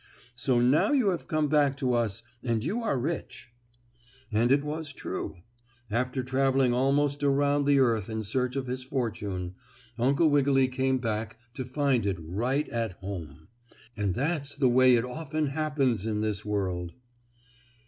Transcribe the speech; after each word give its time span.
So 0.33 0.59
now 0.59 0.93
you 0.93 1.09
have 1.09 1.27
come 1.27 1.47
back 1.47 1.77
to 1.77 1.93
us, 1.93 2.23
and 2.41 2.63
you 2.65 2.81
are 2.81 2.97
rich." 2.97 3.49
And 4.31 4.51
it 4.51 4.63
was 4.63 4.91
true. 4.91 5.35
After 5.91 6.23
traveling 6.23 6.73
almost 6.73 7.21
around 7.21 7.65
the 7.65 7.77
earth 7.77 8.09
in 8.09 8.23
search 8.23 8.55
of 8.55 8.65
his 8.65 8.83
fortune, 8.83 9.53
Uncle 9.99 10.31
Wiggily 10.31 10.67
came 10.69 10.97
back 10.97 11.37
to 11.53 11.65
find 11.65 12.07
it 12.07 12.17
right 12.19 12.67
at 12.69 12.93
home, 12.93 13.47
and 13.95 14.15
that's 14.15 14.55
the 14.55 14.69
way 14.69 14.95
it 14.95 15.05
often 15.05 15.45
happens 15.49 16.07
in 16.07 16.21
this 16.21 16.43
world. 16.43 16.93